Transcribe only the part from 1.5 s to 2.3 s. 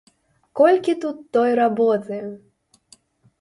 работы!